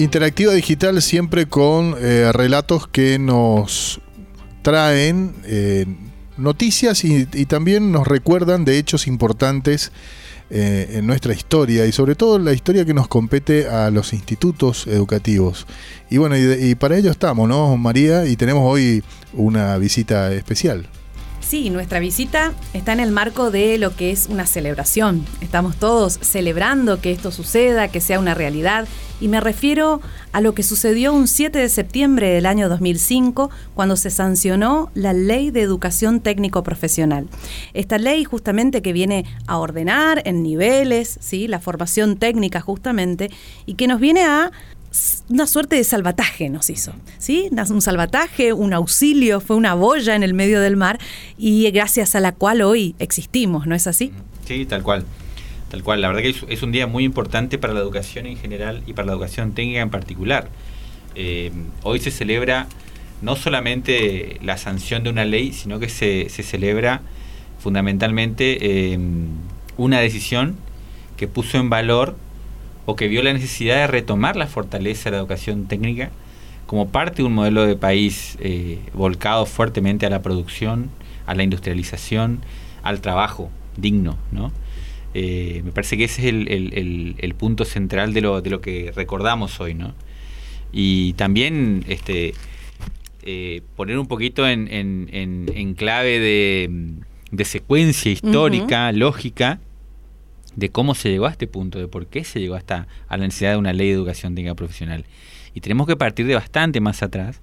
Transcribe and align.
Interactiva 0.00 0.54
Digital 0.54 1.02
siempre 1.02 1.44
con 1.44 1.94
eh, 1.98 2.32
relatos 2.32 2.88
que 2.88 3.18
nos 3.18 4.00
traen 4.62 5.34
eh, 5.44 5.84
noticias 6.38 7.04
y, 7.04 7.26
también 7.44 7.92
nos 7.92 8.08
recuerdan 8.08 8.64
de 8.64 8.78
hechos 8.78 9.06
importantes 9.06 9.92
eh, 10.48 10.92
en 10.92 11.06
nuestra 11.06 11.34
historia 11.34 11.84
y 11.84 11.92
sobre 11.92 12.14
todo 12.14 12.38
la 12.38 12.54
historia 12.54 12.86
que 12.86 12.94
nos 12.94 13.08
compete 13.08 13.68
a 13.68 13.90
los 13.90 14.14
institutos 14.14 14.86
educativos. 14.86 15.66
Y 16.08 16.16
bueno, 16.16 16.34
y, 16.38 16.70
y 16.70 16.74
para 16.76 16.96
ello 16.96 17.10
estamos, 17.10 17.46
¿no, 17.46 17.76
María? 17.76 18.24
Y 18.24 18.36
tenemos 18.36 18.62
hoy 18.64 19.04
una 19.34 19.76
visita 19.76 20.32
especial. 20.32 20.88
Sí, 21.50 21.68
nuestra 21.68 21.98
visita 21.98 22.52
está 22.74 22.92
en 22.92 23.00
el 23.00 23.10
marco 23.10 23.50
de 23.50 23.76
lo 23.76 23.96
que 23.96 24.12
es 24.12 24.28
una 24.28 24.46
celebración. 24.46 25.26
Estamos 25.40 25.74
todos 25.74 26.16
celebrando 26.22 27.00
que 27.00 27.10
esto 27.10 27.32
suceda, 27.32 27.88
que 27.88 28.00
sea 28.00 28.20
una 28.20 28.34
realidad. 28.34 28.86
Y 29.20 29.26
me 29.26 29.40
refiero 29.40 30.00
a 30.30 30.40
lo 30.42 30.54
que 30.54 30.62
sucedió 30.62 31.12
un 31.12 31.26
7 31.26 31.58
de 31.58 31.68
septiembre 31.68 32.30
del 32.30 32.46
año 32.46 32.68
2005, 32.68 33.50
cuando 33.74 33.96
se 33.96 34.10
sancionó 34.10 34.92
la 34.94 35.12
Ley 35.12 35.50
de 35.50 35.62
Educación 35.62 36.20
Técnico 36.20 36.62
Profesional. 36.62 37.26
Esta 37.74 37.98
ley 37.98 38.22
justamente 38.22 38.80
que 38.80 38.92
viene 38.92 39.24
a 39.48 39.58
ordenar 39.58 40.22
en 40.26 40.44
niveles, 40.44 41.18
¿sí? 41.20 41.48
la 41.48 41.58
formación 41.58 42.16
técnica 42.16 42.60
justamente, 42.60 43.28
y 43.66 43.74
que 43.74 43.88
nos 43.88 43.98
viene 43.98 44.22
a 44.22 44.52
una 45.28 45.46
suerte 45.46 45.76
de 45.76 45.84
salvataje 45.84 46.48
nos 46.48 46.68
hizo, 46.70 46.92
¿sí? 47.18 47.48
Un 47.70 47.82
salvataje, 47.82 48.52
un 48.52 48.72
auxilio, 48.72 49.40
fue 49.40 49.56
una 49.56 49.74
boya 49.74 50.16
en 50.16 50.22
el 50.22 50.34
medio 50.34 50.60
del 50.60 50.76
mar 50.76 50.98
y 51.38 51.70
gracias 51.70 52.14
a 52.14 52.20
la 52.20 52.32
cual 52.32 52.62
hoy 52.62 52.96
existimos, 52.98 53.66
¿no 53.66 53.74
es 53.74 53.86
así? 53.86 54.12
Sí, 54.46 54.66
tal 54.66 54.82
cual. 54.82 55.04
Tal 55.70 55.84
cual, 55.84 56.00
la 56.00 56.08
verdad 56.08 56.22
que 56.22 56.34
es 56.52 56.62
un 56.64 56.72
día 56.72 56.88
muy 56.88 57.04
importante 57.04 57.56
para 57.56 57.72
la 57.72 57.78
educación 57.78 58.26
en 58.26 58.36
general 58.36 58.82
y 58.86 58.92
para 58.92 59.06
la 59.06 59.12
educación 59.12 59.52
técnica 59.52 59.80
en 59.80 59.90
particular. 59.90 60.48
Eh, 61.14 61.52
hoy 61.82 62.00
se 62.00 62.10
celebra 62.10 62.66
no 63.22 63.36
solamente 63.36 64.38
la 64.42 64.56
sanción 64.56 65.04
de 65.04 65.10
una 65.10 65.24
ley, 65.24 65.52
sino 65.52 65.78
que 65.78 65.88
se, 65.88 66.28
celebra 66.28 67.02
fundamentalmente 67.58 68.92
eh, 68.92 68.98
una 69.76 70.00
decisión 70.00 70.56
que 71.16 71.28
puso 71.28 71.58
en 71.58 71.68
valor 71.68 72.16
o 72.86 72.96
que 72.96 73.08
vio 73.08 73.22
la 73.22 73.32
necesidad 73.32 73.76
de 73.76 73.86
retomar 73.86 74.36
la 74.36 74.46
fortaleza 74.46 75.04
de 75.04 75.12
la 75.12 75.18
educación 75.18 75.66
técnica 75.66 76.10
como 76.66 76.88
parte 76.88 77.22
de 77.22 77.24
un 77.24 77.34
modelo 77.34 77.66
de 77.66 77.76
país 77.76 78.38
eh, 78.40 78.78
volcado 78.94 79.44
fuertemente 79.44 80.06
a 80.06 80.10
la 80.10 80.22
producción, 80.22 80.88
a 81.26 81.34
la 81.34 81.42
industrialización, 81.42 82.40
al 82.82 83.00
trabajo 83.00 83.50
digno, 83.76 84.16
¿no? 84.30 84.52
Eh, 85.12 85.62
me 85.64 85.72
parece 85.72 85.96
que 85.96 86.04
ese 86.04 86.22
es 86.22 86.28
el, 86.28 87.34
punto 87.36 87.64
central 87.64 88.14
de 88.14 88.20
lo, 88.20 88.40
de 88.40 88.50
lo 88.50 88.60
que 88.60 88.92
recordamos 88.94 89.60
hoy, 89.60 89.74
¿no? 89.74 89.94
Y 90.72 91.14
también 91.14 91.84
este, 91.88 92.34
eh, 93.24 93.62
poner 93.74 93.98
un 93.98 94.06
poquito 94.06 94.46
en, 94.48 94.68
en, 94.70 95.74
clave 95.74 96.20
de, 96.20 96.70
de, 97.32 97.44
secuencia 97.44 98.12
histórica, 98.12 98.92
lógica, 98.92 99.58
de 100.56 100.68
cómo 100.70 100.94
se 100.94 101.10
llegó 101.10 101.26
a 101.26 101.30
este 101.30 101.46
punto, 101.46 101.78
de 101.78 101.88
por 101.88 102.06
qué 102.06 102.24
se 102.24 102.40
llegó 102.40 102.54
hasta 102.54 102.86
a 103.08 103.16
la 103.16 103.24
necesidad 103.24 103.52
de 103.52 103.56
una 103.58 103.72
ley 103.72 103.88
de 103.88 103.94
educación 103.94 104.34
técnica 104.34 104.54
profesional. 104.54 105.04
Y 105.54 105.60
tenemos 105.60 105.86
que 105.86 105.96
partir 105.96 106.26
de 106.26 106.34
bastante 106.34 106.80
más 106.80 107.02
atrás, 107.02 107.40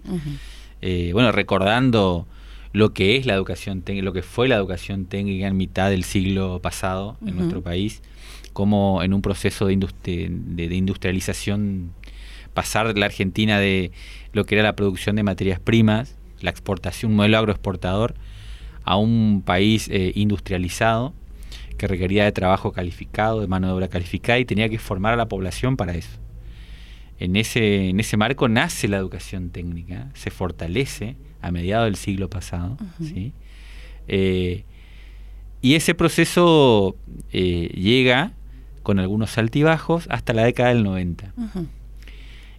eh, 0.81 1.11
bueno, 1.13 1.31
recordando 1.31 2.27
lo 2.73 2.93
que 2.93 3.17
es 3.17 3.25
la 3.25 3.33
educación 3.33 3.81
técnica, 3.81 4.05
lo 4.05 4.13
que 4.13 4.21
fue 4.21 4.47
la 4.47 4.55
educación 4.55 5.05
técnica 5.05 5.47
en 5.47 5.57
mitad 5.57 5.89
del 5.89 6.03
siglo 6.03 6.59
pasado 6.61 7.17
en 7.25 7.35
nuestro 7.37 7.61
país, 7.61 8.01
como 8.53 9.03
en 9.03 9.13
un 9.13 9.21
proceso 9.21 9.67
de, 9.67 9.89
de, 10.03 10.75
industrialización 10.75 11.91
pasar 12.53 12.93
de 12.93 12.99
la 12.99 13.05
Argentina 13.05 13.59
de 13.59 13.91
lo 14.33 14.45
que 14.45 14.55
era 14.55 14.63
la 14.63 14.75
producción 14.75 15.15
de 15.15 15.23
materias 15.23 15.59
primas, 15.59 16.15
la 16.41 16.49
exportación, 16.49 17.11
un 17.11 17.17
modelo 17.17 17.37
agroexportador, 17.37 18.15
a 18.83 18.95
un 18.95 19.43
país 19.45 19.89
eh, 19.89 20.11
industrializado, 20.15 21.13
que 21.77 21.87
requería 21.87 22.25
de 22.25 22.31
trabajo 22.31 22.71
calificado, 22.71 23.41
de 23.41 23.47
mano 23.47 23.67
de 23.67 23.73
obra 23.73 23.87
calificada 23.87 24.39
y 24.39 24.45
tenía 24.45 24.69
que 24.69 24.79
formar 24.79 25.13
a 25.13 25.17
la 25.17 25.27
población 25.27 25.77
para 25.77 25.93
eso. 25.93 26.19
En 27.19 27.35
ese, 27.35 27.89
en 27.89 27.99
ese 27.99 28.17
marco 28.17 28.47
nace 28.47 28.87
la 28.87 28.97
educación 28.97 29.49
técnica, 29.49 30.09
se 30.13 30.29
fortalece 30.29 31.15
a 31.41 31.51
mediados 31.51 31.85
del 31.85 31.95
siglo 31.95 32.29
pasado. 32.29 32.77
Eh, 34.07 34.63
y 35.61 35.75
ese 35.75 35.95
proceso 35.95 36.95
eh, 37.31 37.71
llega 37.73 38.33
con 38.83 38.99
algunos 38.99 39.37
altibajos 39.37 40.07
hasta 40.09 40.33
la 40.33 40.45
década 40.45 40.69
del 40.69 40.83
90. 40.83 41.33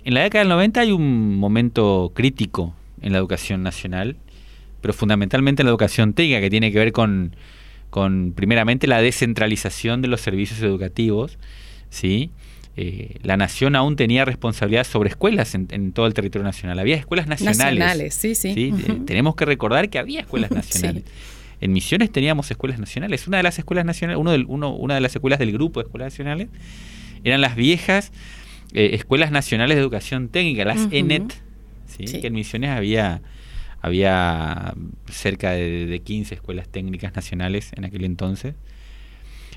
En 0.05 0.15
la 0.15 0.23
década 0.23 0.41
del 0.45 0.51
90 0.51 0.81
hay 0.81 0.93
un 0.93 1.37
momento 1.37 2.13
crítico 2.15 2.75
en 3.01 3.13
la 3.13 3.19
educación 3.19 3.63
nacional, 3.63 4.17
pero 4.81 4.93
fundamentalmente 4.93 5.63
en 5.63 5.67
la 5.67 5.71
educación 5.71 6.15
técnica, 6.15 6.41
que 6.41 6.51
tiene 6.51 6.73
que 6.73 6.79
ver 6.79 6.93
con 6.93 7.35
con 7.91 8.33
primeramente 8.35 8.87
la 8.87 9.01
descentralización 9.01 10.03
de 10.03 10.09
los 10.09 10.21
servicios 10.21 10.61
educativos, 10.63 11.39
¿sí? 11.91 12.31
Eh, 12.77 13.17
la 13.23 13.37
nación 13.37 13.75
aún 13.75 13.97
tenía 13.97 14.25
responsabilidad 14.25 14.85
sobre 14.85 15.09
escuelas 15.11 15.55
en, 15.55 15.93
todo 15.93 16.07
el 16.07 16.15
territorio 16.15 16.45
nacional. 16.45 16.79
Había 16.79 16.95
escuelas 16.95 17.27
nacionales. 17.27 17.59
Nacionales, 17.59 18.15
sí, 18.15 18.35
sí. 18.37 18.55
Eh, 18.57 19.01
tenemos 19.05 19.35
que 19.35 19.45
recordar 19.45 19.91
que 19.91 19.99
había 19.99 20.21
escuelas 20.21 20.51
nacionales. 20.53 21.03
En 21.61 21.73
Misiones 21.73 22.13
teníamos 22.13 22.51
escuelas 22.51 22.79
nacionales. 22.79 23.27
Una 23.27 23.39
de 23.39 23.43
las 23.43 23.59
escuelas 23.59 23.85
nacionales, 23.85 24.21
uno 24.21 24.31
del, 24.31 24.45
uno, 24.47 24.77
una 24.77 24.95
de 24.95 25.01
las 25.01 25.15
escuelas 25.15 25.41
del 25.41 25.51
grupo 25.51 25.81
de 25.81 25.87
escuelas 25.87 26.13
nacionales, 26.13 26.49
eran 27.25 27.41
las 27.41 27.57
viejas 27.57 28.13
eh, 28.75 28.91
escuelas 28.93 29.33
nacionales 29.33 29.77
de 29.77 29.81
educación 29.81 30.29
técnica, 30.29 30.65
las 30.65 30.87
ENET, 30.93 31.33
¿sí? 31.87 32.05
que 32.21 32.29
en 32.29 32.35
Misiones 32.35 32.71
había 32.71 33.23
había 33.81 34.75
cerca 35.11 35.53
de, 35.53 36.01
15 36.03 36.35
escuelas 36.35 36.69
técnicas 36.69 37.15
nacionales 37.15 37.71
en 37.77 37.85
aquel 37.85 38.05
entonces, 38.05 38.55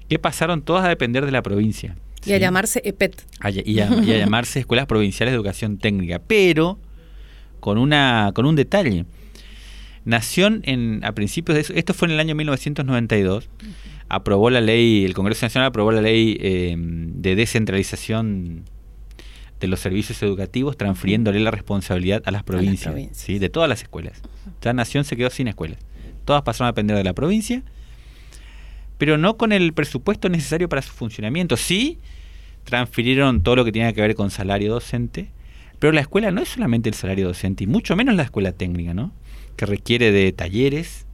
que 0.07 0.19
pasaron 0.19 0.61
todas 0.61 0.85
a 0.85 0.89
depender 0.89 1.25
de 1.25 1.31
la 1.31 1.41
provincia. 1.41 1.95
Y 2.25 2.33
a 2.33 2.37
llamarse 2.37 2.81
EPET. 2.85 3.23
y, 3.65 3.79
a, 3.79 3.89
llamarse 3.89 4.59
Escuelas 4.59 4.85
Provinciales 4.85 5.31
de 5.31 5.35
Educación 5.35 5.77
Técnica, 5.77 6.19
pero 6.19 6.77
con, 7.59 7.77
una, 7.77 8.31
con 8.35 8.45
un 8.45 8.55
detalle. 8.55 9.05
Nación 10.03 10.61
en, 10.65 11.03
a 11.03 11.13
principios 11.13 11.55
de 11.55 11.61
eso, 11.61 11.73
esto 11.73 11.93
fue 11.93 12.07
en 12.07 12.13
el 12.15 12.19
año 12.19 12.35
1992, 12.35 13.49
aprobó 14.09 14.49
la 14.49 14.61
ley, 14.61 15.05
el 15.05 15.13
Congreso 15.13 15.45
Nacional 15.45 15.67
aprobó 15.69 15.91
la 15.91 16.01
ley 16.01 16.37
eh, 16.39 16.75
de 16.77 17.35
descentralización 17.35 18.65
de 19.61 19.67
los 19.67 19.79
servicios 19.79 20.21
educativos, 20.23 20.75
transfiriéndole 20.75 21.39
la 21.39 21.51
responsabilidad 21.51 22.21
a 22.25 22.31
las 22.31 22.43
provincias, 22.43 22.93
¿sí? 23.13 23.39
de 23.39 23.49
todas 23.49 23.69
las 23.69 23.83
escuelas. 23.83 24.21
La 24.61 24.73
nación 24.73 25.05
se 25.05 25.15
quedó 25.15 25.29
sin 25.29 25.47
escuelas. 25.47 25.79
Todas 26.25 26.41
pasaron 26.41 26.67
a 26.67 26.71
depender 26.71 26.97
de 26.97 27.03
la 27.03 27.13
provincia, 27.13 27.63
pero 28.97 29.17
no 29.17 29.37
con 29.37 29.51
el 29.51 29.71
presupuesto 29.73 30.27
necesario 30.27 30.67
para 30.67 30.81
su 30.81 30.91
funcionamiento. 30.91 31.55
Sí, 31.55 31.99
transfirieron 32.63 33.41
todo 33.41 33.55
lo 33.55 33.65
que 33.65 33.71
tenía 33.71 33.93
que 33.93 34.01
ver 34.01 34.15
con 34.15 34.31
salario 34.31 34.73
docente, 34.73 35.31
pero 35.79 35.93
la 35.93 36.01
escuela 36.01 36.31
no 36.31 36.41
es 36.41 36.49
solamente 36.49 36.89
el 36.89 36.95
salario 36.95 37.27
docente, 37.27 37.63
y 37.63 37.67
mucho 37.67 37.95
menos 37.95 38.15
la 38.15 38.23
escuela 38.23 38.51
técnica, 38.51 38.93
¿no? 38.93 39.13
que 39.55 39.65
requiere 39.67 40.11
de 40.11 40.31
talleres, 40.31 41.05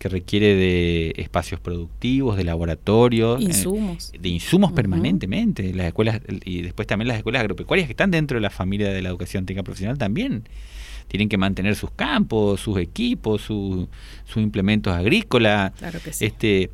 que 0.00 0.08
requiere 0.08 0.54
de 0.54 1.12
espacios 1.18 1.60
productivos, 1.60 2.38
de 2.38 2.44
laboratorios, 2.44 3.38
eh, 3.38 3.44
insumos. 3.44 4.12
de 4.18 4.28
insumos 4.30 4.72
permanentemente. 4.72 5.74
Las 5.74 5.88
escuelas 5.88 6.22
y 6.46 6.62
después 6.62 6.88
también 6.88 7.08
las 7.08 7.18
escuelas 7.18 7.40
agropecuarias 7.40 7.86
que 7.86 7.92
están 7.92 8.10
dentro 8.10 8.38
de 8.38 8.40
la 8.40 8.48
familia 8.48 8.88
de 8.88 9.02
la 9.02 9.10
educación 9.10 9.44
técnica 9.44 9.62
profesional 9.62 9.98
también 9.98 10.48
tienen 11.06 11.28
que 11.28 11.36
mantener 11.36 11.76
sus 11.76 11.90
campos, 11.90 12.62
sus 12.62 12.78
equipos, 12.78 13.42
sus 13.42 13.88
implementos 14.36 14.94
agrícolas. 14.94 15.72
Claro 15.72 16.00
que 16.02 16.14
sí. 16.14 16.24
Este 16.24 16.70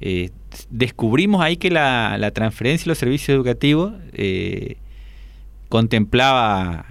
eh, 0.00 0.30
descubrimos 0.70 1.42
ahí 1.42 1.58
que 1.58 1.70
la, 1.70 2.16
la, 2.18 2.30
transferencia 2.30 2.86
de 2.86 2.88
los 2.88 2.98
servicios 2.98 3.34
educativos 3.36 3.92
eh, 4.14 4.78
contemplaba 5.68 6.86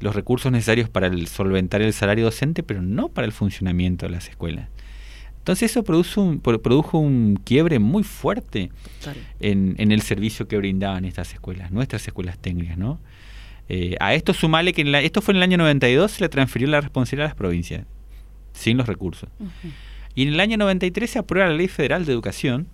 los 0.00 0.16
recursos 0.16 0.50
necesarios 0.50 0.88
para 0.88 1.08
el, 1.08 1.26
solventar 1.26 1.82
el 1.82 1.92
salario 1.92 2.24
docente, 2.24 2.62
pero 2.62 2.80
no 2.80 3.08
para 3.08 3.26
el 3.26 3.32
funcionamiento 3.32 4.06
de 4.06 4.12
las 4.12 4.30
escuelas. 4.30 4.70
Entonces 5.46 5.70
eso 5.70 5.84
produjo 5.84 6.22
un, 6.22 6.40
produjo 6.40 6.98
un 6.98 7.38
quiebre 7.44 7.78
muy 7.78 8.02
fuerte 8.02 8.72
en, 9.38 9.76
el 9.78 10.02
servicio 10.02 10.48
que 10.48 10.56
brindaban 10.56 11.04
estas 11.04 11.32
escuelas, 11.34 11.70
nuestras 11.70 12.04
escuelas 12.04 12.36
técnicas, 12.36 12.76
¿no? 12.76 12.98
Eh, 13.68 13.94
a 14.00 14.14
esto 14.14 14.34
sumale 14.34 14.72
que 14.72 14.80
en 14.80 14.92
esto 14.96 15.22
fue 15.22 15.30
en 15.34 15.36
el 15.36 15.44
año 15.44 15.58
92, 15.58 16.10
se 16.10 16.22
le 16.22 16.28
transfirió 16.30 16.66
la 16.66 16.80
responsabilidad 16.80 17.26
a 17.26 17.28
las 17.28 17.36
provincias, 17.36 17.84
sin 18.54 18.76
los 18.76 18.88
recursos. 18.88 19.28
Y 20.16 20.22
en 20.22 20.30
el 20.30 20.40
año 20.40 20.56
93 20.56 21.08
se 21.08 21.20
aprueba 21.20 21.48
la 21.48 21.54
Ley 21.54 21.68
Federal 21.68 22.06
de 22.06 22.12
Educación, 22.12 22.66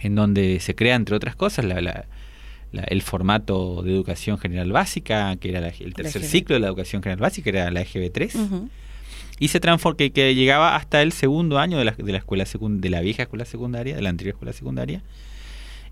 en 0.00 0.14
donde 0.14 0.60
se 0.60 0.74
crea, 0.74 0.94
entre 0.94 1.14
otras 1.14 1.36
cosas, 1.36 1.66
el 2.72 3.02
formato 3.02 3.82
de 3.82 3.92
educación 3.92 4.38
general 4.38 4.72
básica, 4.72 5.36
que 5.36 5.50
era 5.50 5.68
el 5.68 5.92
tercer 5.92 6.22
ciclo 6.22 6.54
de 6.54 6.60
la 6.60 6.68
educación 6.68 7.02
general 7.02 7.20
básica, 7.20 7.50
era 7.50 7.70
la 7.70 7.82
EGB 7.82 8.10
3 8.10 8.36
y 9.40 9.48
se 9.48 9.58
transformó, 9.58 9.96
que, 9.96 10.34
llegaba 10.34 10.76
hasta 10.76 11.02
el 11.02 11.10
segundo 11.10 11.58
año 11.58 11.78
de 11.78 11.86
la, 11.86 11.92
de 11.92 12.12
la 12.12 12.18
escuela 12.18 12.44
de 12.44 12.90
la 12.90 13.00
vieja 13.00 13.24
escuela 13.24 13.44
secundaria, 13.44 13.96
de 13.96 14.02
la 14.02 14.10
anterior 14.10 14.34
escuela 14.34 14.52
secundaria, 14.52 15.02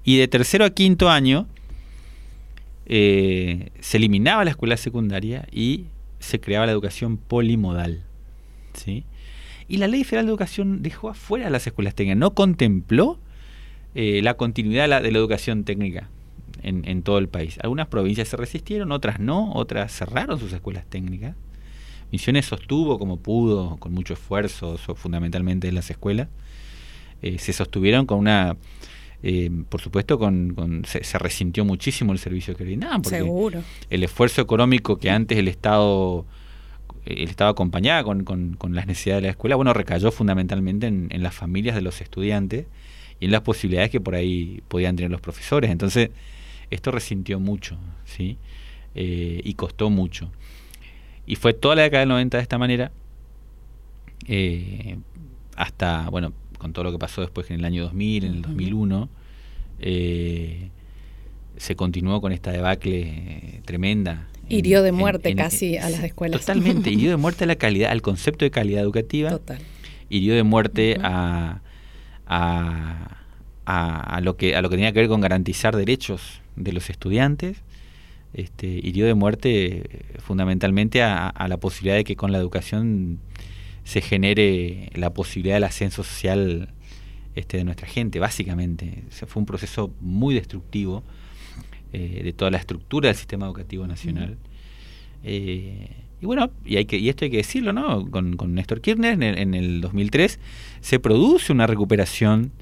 y 0.04 0.18
de 0.18 0.28
tercero 0.28 0.64
a 0.64 0.70
quinto 0.70 1.08
año 1.08 1.48
eh, 2.86 3.70
se 3.80 3.96
eliminaba 3.96 4.44
la 4.44 4.50
escuela 4.50 4.76
secundaria 4.76 5.46
y 5.50 5.86
se 6.20 6.40
creaba 6.40 6.66
la 6.66 6.72
educación 6.72 7.16
polimodal. 7.16 8.04
¿sí? 8.74 9.04
Y 9.66 9.78
la 9.78 9.88
Ley 9.88 10.04
Federal 10.04 10.26
de 10.26 10.30
Educación 10.30 10.82
dejó 10.82 11.08
afuera 11.08 11.50
las 11.50 11.66
escuelas 11.66 11.94
técnicas, 11.94 12.18
no 12.18 12.34
contempló 12.34 13.18
eh, 13.94 14.20
la 14.22 14.34
continuidad 14.34 14.82
de 14.84 14.88
la, 14.88 15.18
educación 15.18 15.64
técnica 15.64 16.08
en, 16.62 17.02
todo 17.02 17.18
el 17.18 17.28
país. 17.28 17.58
Algunas 17.62 17.86
provincias 17.86 18.28
se 18.28 18.36
resistieron, 18.36 18.92
otras 18.92 19.20
no, 19.20 19.52
otras 19.52 19.92
cerraron 19.92 20.38
sus 20.38 20.52
escuelas 20.52 20.84
técnicas. 20.86 21.34
Misiones 22.10 22.46
sostuvo 22.46 22.98
como 22.98 23.18
pudo, 23.18 23.76
con 23.76 23.92
mucho 23.92 24.14
esfuerzo, 24.14 24.78
fundamentalmente 24.78 25.68
en 25.68 25.74
las 25.74 25.90
escuelas. 25.90 26.28
Eh, 27.22 27.38
se 27.38 27.52
sostuvieron 27.52 28.06
con 28.06 28.18
una 28.18 28.56
eh, 29.22 29.50
por 29.68 29.80
supuesto, 29.80 30.18
con, 30.18 30.54
con 30.54 30.84
se, 30.84 31.02
se, 31.02 31.18
resintió 31.18 31.64
muchísimo 31.64 32.12
el 32.12 32.20
servicio 32.20 32.54
que 32.54 32.62
brindaban, 32.62 33.02
porque 33.02 33.18
Seguro. 33.18 33.62
el 33.90 34.04
esfuerzo 34.04 34.40
económico 34.40 34.98
que 34.98 35.10
antes 35.10 35.36
el 35.38 35.48
Estado 35.48 36.24
el 37.04 37.28
Estado 37.28 37.50
acompañaba 37.50 38.04
con, 38.04 38.24
con, 38.24 38.54
con, 38.54 38.74
las 38.74 38.86
necesidades 38.86 39.22
de 39.22 39.28
la 39.28 39.30
escuela, 39.30 39.56
bueno, 39.56 39.72
recayó 39.72 40.12
fundamentalmente 40.12 40.86
en, 40.86 41.08
en, 41.10 41.22
las 41.22 41.34
familias 41.34 41.74
de 41.74 41.80
los 41.80 42.00
estudiantes 42.00 42.66
y 43.18 43.26
en 43.26 43.30
las 43.30 43.40
posibilidades 43.40 43.90
que 43.90 44.00
por 44.00 44.14
ahí 44.14 44.62
podían 44.68 44.94
tener 44.94 45.10
los 45.10 45.20
profesores. 45.20 45.70
Entonces, 45.70 46.10
esto 46.70 46.90
resintió 46.90 47.40
mucho, 47.40 47.78
¿sí? 48.04 48.36
Eh, 48.94 49.40
y 49.42 49.54
costó 49.54 49.90
mucho. 49.90 50.30
Y 51.28 51.36
fue 51.36 51.52
toda 51.52 51.76
la 51.76 51.82
década 51.82 52.00
del 52.00 52.08
90 52.08 52.38
de 52.38 52.42
esta 52.42 52.56
manera, 52.56 52.90
eh, 54.26 54.96
hasta, 55.56 56.08
bueno, 56.08 56.32
con 56.56 56.72
todo 56.72 56.84
lo 56.84 56.90
que 56.90 56.98
pasó 56.98 57.20
después 57.20 57.50
en 57.50 57.58
el 57.58 57.66
año 57.66 57.82
2000, 57.82 58.24
en 58.24 58.32
el 58.32 58.42
2001, 58.42 59.10
eh, 59.80 60.70
se 61.58 61.76
continuó 61.76 62.22
con 62.22 62.32
esta 62.32 62.50
debacle 62.50 63.60
tremenda. 63.66 64.26
Hirió 64.48 64.82
de 64.82 64.90
muerte 64.90 65.28
en, 65.28 65.38
en, 65.38 65.44
casi 65.44 65.76
en, 65.76 65.82
a 65.82 65.90
las 65.90 66.02
escuelas. 66.02 66.40
Totalmente, 66.40 66.90
hirió 66.90 67.10
de 67.10 67.18
muerte 67.18 67.44
a 67.44 67.46
la 67.46 67.56
calidad, 67.56 67.90
al 67.90 68.00
concepto 68.00 68.46
de 68.46 68.50
calidad 68.50 68.80
educativa. 68.82 69.28
Total. 69.28 69.58
Hirió 70.08 70.34
de 70.34 70.44
muerte 70.44 70.96
uh 70.96 71.02
-huh. 71.02 71.04
a, 71.04 71.60
a, 72.26 73.18
a, 73.66 74.16
a, 74.16 74.20
lo 74.22 74.38
que, 74.38 74.56
a 74.56 74.62
lo 74.62 74.70
que 74.70 74.76
tenía 74.76 74.92
que 74.92 75.00
ver 75.00 75.08
con 75.08 75.20
garantizar 75.20 75.76
derechos 75.76 76.40
de 76.56 76.72
los 76.72 76.88
estudiantes. 76.88 77.58
Este, 78.34 78.66
hirió 78.66 79.06
de 79.06 79.14
muerte 79.14 80.04
fundamentalmente 80.18 81.02
a, 81.02 81.46
la 81.48 81.56
posibilidad 81.56 81.96
de 81.96 82.04
que 82.04 82.14
con 82.14 82.30
la 82.30 82.38
educación 82.38 83.18
se 83.84 84.00
genere 84.00 84.90
la 84.94 85.14
posibilidad 85.14 85.56
del 85.56 85.64
ascenso 85.64 86.04
social 86.04 86.68
este, 87.34 87.56
de 87.56 87.64
nuestra 87.64 87.88
gente, 87.88 88.18
básicamente. 88.18 89.04
O 89.22 89.26
fue 89.26 89.40
un 89.40 89.46
proceso 89.46 89.90
muy 90.00 90.34
destructivo 90.34 91.02
eh, 91.92 92.20
de 92.22 92.32
toda 92.32 92.50
la 92.50 92.58
estructura 92.58 93.08
del 93.08 93.16
sistema 93.16 93.46
educativo 93.46 93.86
nacional. 93.86 94.36
Eh, 95.24 95.88
y 96.20 96.26
bueno, 96.26 96.50
y 96.64 96.76
esto 97.08 97.24
hay 97.24 97.30
que 97.30 97.36
decirlo, 97.38 97.72
¿no? 97.72 98.10
Con, 98.10 98.36
con 98.36 98.54
Néstor 98.54 98.80
Kirchner 98.80 99.14
en 99.14 99.22
el, 99.22 99.38
en 99.38 99.54
el, 99.54 99.80
2003 99.80 100.38
se 100.80 100.98
produce 100.98 101.52
una 101.52 101.66
recuperación 101.66 102.52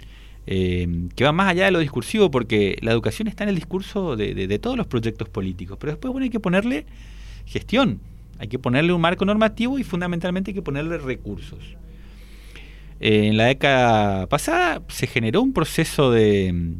eh, 0.46 1.08
que 1.14 1.24
va 1.24 1.32
más 1.32 1.48
allá 1.48 1.64
de 1.66 1.70
lo 1.72 1.80
discursivo, 1.80 2.30
porque 2.30 2.76
la 2.80 2.92
educación 2.92 3.28
está 3.28 3.44
en 3.44 3.50
el 3.50 3.56
discurso 3.56 4.16
de, 4.16 4.34
de, 4.34 4.46
de 4.46 4.58
todos 4.58 4.76
los 4.76 4.86
proyectos 4.86 5.28
políticos, 5.28 5.76
pero 5.80 5.92
después 5.92 6.12
bueno, 6.12 6.24
hay 6.24 6.30
que 6.30 6.40
ponerle 6.40 6.86
gestión, 7.46 8.00
hay 8.38 8.48
que 8.48 8.58
ponerle 8.58 8.92
un 8.92 9.00
marco 9.00 9.24
normativo 9.24 9.78
y 9.78 9.84
fundamentalmente 9.84 10.50
hay 10.50 10.54
que 10.54 10.62
ponerle 10.62 10.98
recursos. 10.98 11.76
Eh, 13.00 13.26
en 13.28 13.36
la 13.36 13.46
década 13.46 14.26
pasada 14.26 14.82
se 14.88 15.06
generó 15.06 15.42
un 15.42 15.52
proceso 15.52 16.10
de 16.10 16.74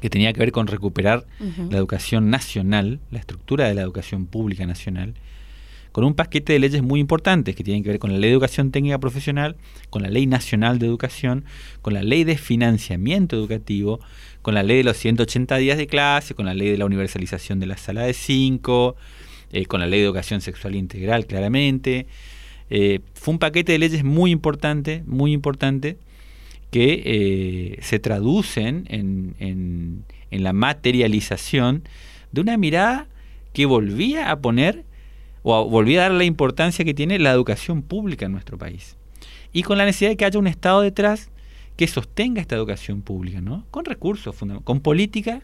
que 0.00 0.10
tenía 0.10 0.32
que 0.32 0.40
ver 0.40 0.52
con 0.52 0.68
recuperar 0.68 1.26
uh 1.40 1.44
-huh. 1.44 1.70
la 1.72 1.78
educación 1.78 2.30
nacional, 2.30 3.00
la 3.10 3.18
estructura 3.18 3.66
de 3.66 3.74
la 3.74 3.82
educación 3.82 4.26
pública 4.26 4.64
nacional, 4.64 5.14
con 5.92 6.04
un 6.04 6.14
paquete 6.14 6.52
de 6.52 6.58
leyes 6.58 6.82
muy 6.82 7.00
importantes 7.00 7.54
que 7.56 7.64
tienen 7.64 7.82
que 7.82 7.90
ver 7.90 7.98
con 7.98 8.12
la 8.12 8.18
Ley 8.18 8.30
de 8.30 8.34
Educación 8.34 8.70
Técnica 8.70 8.98
Profesional, 8.98 9.56
con 9.90 10.02
la 10.02 10.10
Ley 10.10 10.26
Nacional 10.26 10.78
de 10.78 10.86
Educación, 10.86 11.44
con 11.82 11.94
la 11.94 12.02
Ley 12.02 12.24
de 12.24 12.36
Financiamiento 12.36 13.36
Educativo, 13.36 14.00
con 14.42 14.54
la 14.54 14.62
Ley 14.62 14.78
de 14.78 14.84
los 14.84 14.96
180 14.96 15.56
días 15.56 15.78
de 15.78 15.86
clase, 15.86 16.34
con 16.34 16.46
la 16.46 16.54
Ley 16.54 16.70
de 16.70 16.78
la 16.78 16.86
universalización 16.86 17.60
de 17.60 17.66
la 17.66 17.76
sala 17.76 18.02
de 18.02 18.14
5, 18.14 18.96
eh, 19.50 19.64
con 19.64 19.80
la 19.80 19.86
ley 19.86 20.00
de 20.00 20.04
educación 20.04 20.42
sexual 20.42 20.76
integral, 20.76 21.26
claramente. 21.26 22.06
Eh, 22.68 23.00
fue 23.14 23.32
un 23.32 23.38
paquete 23.38 23.72
de 23.72 23.78
leyes 23.78 24.04
muy 24.04 24.30
importante, 24.30 25.02
muy 25.06 25.32
importante, 25.32 25.96
que 26.70 27.02
eh, 27.04 27.78
se 27.80 27.98
traducen 27.98 28.84
en, 28.90 29.34
en, 29.38 30.04
en, 30.30 30.42
la 30.42 30.52
materialización 30.52 31.82
de 32.30 32.42
una 32.42 32.58
mirada 32.58 33.06
que 33.54 33.64
volvía 33.64 34.30
a 34.30 34.38
poner 34.40 34.84
o 35.48 35.54
a, 35.54 35.62
volvía 35.62 36.00
a 36.00 36.02
dar 36.02 36.12
la 36.12 36.24
importancia 36.24 36.84
que 36.84 36.92
tiene 36.92 37.18
la 37.18 37.32
educación 37.32 37.80
pública 37.80 38.26
en 38.26 38.32
nuestro 38.32 38.58
país. 38.58 38.96
Y 39.50 39.62
con 39.62 39.78
la 39.78 39.86
necesidad 39.86 40.10
de 40.10 40.16
que 40.18 40.26
haya 40.26 40.38
un 40.38 40.46
Estado 40.46 40.82
detrás 40.82 41.30
que 41.76 41.88
sostenga 41.88 42.42
esta 42.42 42.54
educación 42.54 43.00
pública, 43.00 43.40
¿no? 43.40 43.64
Con 43.70 43.86
recursos, 43.86 44.36
con 44.64 44.80
política 44.80 45.40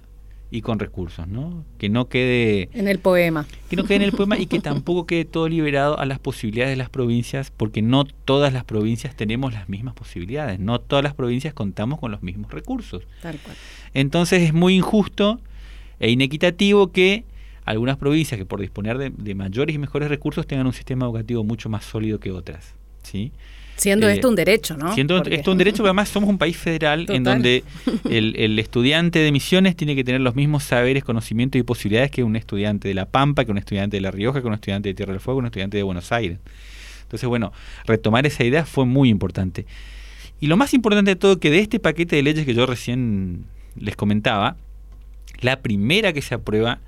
y 0.51 0.61
con 0.61 0.79
recursos, 0.79 1.27
¿no? 1.27 1.65
Que 1.79 1.89
no 1.89 2.09
quede 2.09 2.69
en 2.75 2.87
el 2.87 2.99
poema. 2.99 3.47
Que 3.71 3.77
no 3.77 3.85
quede 3.85 3.97
en 3.97 4.03
el 4.03 4.12
poema 4.12 4.39
y 4.39 4.45
que 4.45 4.61
tampoco 4.61 5.06
quede 5.06 5.25
todo 5.25 5.49
liberado 5.49 5.99
a 5.99 6.05
las 6.05 6.19
posibilidades 6.19 6.73
de 6.73 6.77
las 6.77 6.91
provincias, 6.91 7.50
porque 7.50 7.81
no 7.81 8.05
todas 8.05 8.53
las 8.53 8.65
provincias 8.65 9.17
tenemos 9.17 9.55
las 9.55 9.71
mismas 9.71 9.95
posibilidades, 9.95 10.61
no 10.61 10.83
todas 10.83 11.03
las 11.03 11.15
provincias 11.15 11.55
contamos 11.55 11.99
con 11.99 12.11
los 12.11 12.23
mismos 12.23 12.53
recursos. 12.53 13.05
Tal 13.23 13.39
cual. 13.39 13.57
Entonces 13.95 14.43
es 14.43 14.53
muy 14.53 14.75
injusto 14.75 15.41
e 15.99 16.11
inequitativo 16.11 16.93
que 16.93 17.25
algunas 17.64 17.96
provincias 17.96 18.38
que 18.38 18.44
por 18.44 18.61
disponer 18.61 18.99
de, 18.99 19.11
de 19.11 19.34
mayores 19.34 19.75
y 19.75 19.78
mejores 19.78 20.08
recursos 20.08 20.46
tengan 20.46 20.66
un 20.66 20.72
sistema 20.72 21.06
educativo 21.06 21.44
mucho 21.44 21.69
más 21.69 21.84
sólido 21.84 22.20
que 22.20 22.31
otras, 22.31 22.75
¿sí? 23.02 23.32
Siendo 23.76 24.08
eh, 24.08 24.14
esto 24.14 24.28
un 24.28 24.37
derecho, 24.37 24.76
¿no? 24.76 24.94
Siendo 24.94 25.16
Porque... 25.16 25.34
esto 25.34 25.52
un 25.52 25.58
derecho, 25.58 25.78
pero 25.78 25.88
además 25.88 26.08
somos 26.08 26.31
un 26.31 26.38
país 26.38 26.56
federal 26.56 27.06
Total. 27.06 27.16
en 27.16 27.25
donde 27.25 27.64
el, 28.11 28.37
el, 28.37 28.58
estudiante 28.58 29.19
de 29.19 29.32
Misiones 29.32 29.76
tiene 29.76 29.96
que 29.96 30.05
tener 30.05 30.20
los 30.20 30.34
mismos 30.37 30.64
saberes, 30.64 31.02
conocimientos 31.02 31.58
y 31.58 31.62
posibilidades 31.62 32.11
que 32.11 32.22
un 32.22 32.37
estudiante 32.37 32.88
de 32.88 32.94
La 32.94 33.06
Pampa, 33.06 33.44
que 33.44 33.50
un 33.50 33.58
estudiante 33.58 33.96
de 33.96 34.00
La 34.00 34.11
Rioja, 34.11 34.40
que 34.40 34.46
un 34.46 34.55
estudiante 34.55 34.90
de 34.90 34.94
Tierra 34.94 35.12
del 35.12 35.20
Fuego, 35.20 35.38
que 35.38 35.40
un 35.40 35.46
estudiante 35.46 35.76
de 35.76 35.82
Buenos 35.82 36.12
Aires. 36.12 36.38
Entonces, 37.02 37.28
bueno, 37.28 37.52
retomar 37.87 38.26
esa 38.26 38.44
idea 38.44 38.64
fue 38.64 38.87
muy 38.87 39.08
importante. 39.08 39.66
Y 40.40 40.46
lo 40.46 40.56
más 40.56 40.75
importante 40.75 41.12
de 41.12 41.16
todo, 41.16 41.38
que 41.38 41.50
de 41.50 41.61
este 41.61 41.81
paquete 41.81 42.16
de 42.16 42.22
leyes 42.22 42.46
que 42.46 42.55
yo 42.55 42.66
recién 42.66 43.44
les 43.76 43.97
comentaba, 43.97 44.56
la 45.40 45.61
primera 45.61 46.12
que 46.12 46.23
se 46.23 46.35
aprueba 46.35 46.78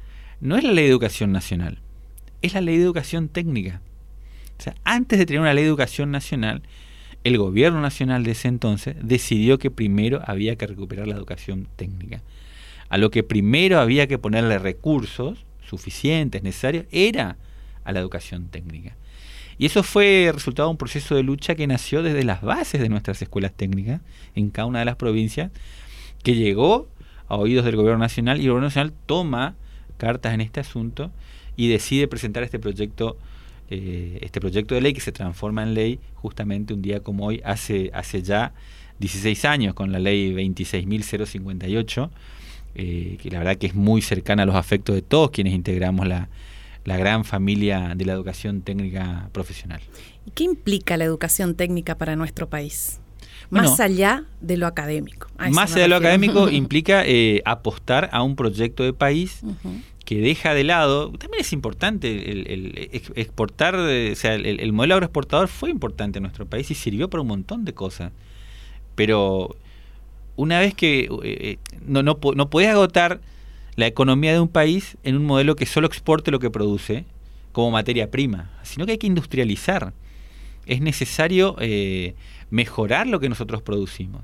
no 0.40 0.56
es 0.56 0.64
la 0.64 0.72
ley 0.72 0.84
de 0.84 0.90
educación 0.90 1.32
nacional, 1.32 1.78
es 2.42 2.54
la 2.54 2.60
ley 2.60 2.76
de 2.76 2.84
educación 2.84 3.28
técnica. 3.28 3.80
O 4.58 4.62
sea, 4.62 4.74
antes 4.84 5.18
de 5.18 5.26
tener 5.26 5.40
una 5.40 5.54
ley 5.54 5.64
de 5.64 5.68
educación 5.68 6.10
nacional, 6.10 6.62
el 7.24 7.38
gobierno 7.38 7.80
nacional 7.80 8.22
de 8.24 8.32
ese 8.32 8.48
entonces 8.48 8.96
decidió 9.02 9.58
que 9.58 9.70
primero 9.70 10.22
había 10.24 10.56
que 10.56 10.66
recuperar 10.66 11.08
la 11.08 11.16
educación 11.16 11.68
técnica. 11.76 12.22
A 12.88 12.98
lo 12.98 13.10
que 13.10 13.22
primero 13.22 13.80
había 13.80 14.06
que 14.06 14.18
ponerle 14.18 14.58
recursos 14.58 15.44
suficientes, 15.68 16.42
necesarios, 16.42 16.86
era 16.92 17.36
a 17.84 17.92
la 17.92 18.00
educación 18.00 18.48
técnica. 18.48 18.96
Y 19.58 19.66
eso 19.66 19.82
fue 19.82 20.30
resultado 20.32 20.68
de 20.68 20.72
un 20.72 20.76
proceso 20.76 21.14
de 21.14 21.22
lucha 21.22 21.54
que 21.54 21.66
nació 21.66 22.02
desde 22.02 22.24
las 22.24 22.42
bases 22.42 22.80
de 22.80 22.88
nuestras 22.88 23.20
escuelas 23.22 23.52
técnicas 23.54 24.00
en 24.34 24.50
cada 24.50 24.66
una 24.66 24.80
de 24.80 24.84
las 24.84 24.96
provincias, 24.96 25.50
que 26.22 26.34
llegó 26.34 26.88
a 27.28 27.36
oídos 27.36 27.64
del 27.64 27.76
gobierno 27.76 27.98
nacional 27.98 28.38
y 28.38 28.44
el 28.44 28.50
gobierno 28.50 28.68
nacional 28.68 28.92
toma 29.06 29.56
cartas 29.96 30.34
en 30.34 30.40
este 30.40 30.60
asunto 30.60 31.10
y 31.56 31.68
decide 31.68 32.08
presentar 32.08 32.42
este 32.42 32.58
proyecto 32.58 33.16
eh, 33.68 34.18
este 34.22 34.40
proyecto 34.40 34.76
de 34.76 34.80
ley 34.80 34.92
que 34.92 35.00
se 35.00 35.10
transforma 35.10 35.64
en 35.64 35.74
ley 35.74 35.98
justamente 36.14 36.72
un 36.72 36.82
día 36.82 37.00
como 37.00 37.26
hoy, 37.26 37.40
hace, 37.44 37.90
hace 37.94 38.22
ya 38.22 38.52
16 39.00 39.44
años, 39.44 39.74
con 39.74 39.90
la 39.90 39.98
ley 39.98 40.32
26.058, 40.32 42.10
eh, 42.76 43.18
que 43.20 43.30
la 43.30 43.38
verdad 43.38 43.56
que 43.56 43.66
es 43.66 43.74
muy 43.74 44.02
cercana 44.02 44.44
a 44.44 44.46
los 44.46 44.54
afectos 44.54 44.94
de 44.94 45.02
todos 45.02 45.30
quienes 45.30 45.52
integramos 45.52 46.06
la, 46.06 46.28
la 46.84 46.96
gran 46.96 47.24
familia 47.24 47.94
de 47.96 48.04
la 48.04 48.12
educación 48.12 48.62
técnica 48.62 49.28
profesional. 49.32 49.80
¿Y 50.24 50.30
qué 50.30 50.44
implica 50.44 50.96
la 50.96 51.04
educación 51.04 51.56
técnica 51.56 51.96
para 51.96 52.14
nuestro 52.14 52.48
país? 52.48 53.00
Más 53.50 53.80
allá 53.80 54.24
de 54.40 54.56
lo 54.56 54.66
académico. 54.66 55.28
Más 55.50 55.72
allá 55.72 55.82
de 55.82 55.88
lo 55.88 55.96
académico 55.96 56.48
implica 56.50 57.04
eh, 57.06 57.42
apostar 57.44 58.08
a 58.12 58.22
un 58.22 58.36
proyecto 58.36 58.82
de 58.82 58.92
país 58.92 59.40
uh 59.42 59.50
-huh 59.50 59.82
que 60.06 60.20
deja 60.20 60.54
de 60.54 60.62
lado, 60.62 61.10
también 61.10 61.40
es 61.40 61.52
importante 61.52 62.30
el, 62.30 62.46
el 62.46 62.90
exportar, 63.16 63.74
o 63.74 64.14
sea, 64.14 64.34
el, 64.34 64.46
el, 64.46 64.72
modelo 64.72 64.94
agroexportador 64.94 65.48
fue 65.48 65.68
importante 65.68 66.20
en 66.20 66.22
nuestro 66.22 66.46
país 66.46 66.70
y 66.70 66.74
sirvió 66.74 67.10
para 67.10 67.22
un 67.22 67.26
montón 67.26 67.64
de 67.64 67.74
cosas. 67.74 68.12
Pero 68.94 69.56
una 70.36 70.60
vez 70.60 70.74
que 70.74 71.08
eh, 71.24 71.58
no, 71.84 72.04
no, 72.04 72.18
no 72.36 72.48
puedes 72.48 72.70
agotar 72.70 73.20
la 73.74 73.88
economía 73.88 74.32
de 74.32 74.38
un 74.38 74.48
país 74.48 74.96
en 75.02 75.16
un 75.16 75.24
modelo 75.24 75.56
que 75.56 75.66
solo 75.66 75.88
exporte 75.88 76.30
lo 76.30 76.38
que 76.38 76.50
produce 76.50 77.04
como 77.50 77.72
materia 77.72 78.08
prima, 78.08 78.48
sino 78.62 78.86
que 78.86 78.92
hay 78.92 78.98
que 78.98 79.08
industrializar. 79.08 79.92
Es 80.66 80.80
necesario 80.80 81.56
eh, 81.60 82.14
mejorar 82.50 83.06
lo 83.06 83.20
que 83.20 83.28
nosotros 83.28 83.62
producimos. 83.62 84.22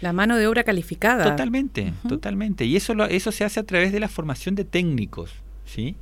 La 0.00 0.12
mano 0.12 0.36
de 0.36 0.46
obra 0.46 0.64
calificada. 0.64 1.24
Totalmente, 1.24 1.82
uh 1.82 1.86
-huh. 1.86 2.08
totalmente. 2.08 2.64
Y 2.66 2.76
eso, 2.76 2.94
lo, 2.94 3.06
eso 3.06 3.32
se 3.32 3.44
hace 3.44 3.60
a 3.60 3.62
través 3.62 3.92
de 3.92 4.00
la 4.00 4.08
formación 4.08 4.54
de 4.54 4.64
técnicos. 4.64 5.30
¿sí? 5.64 5.96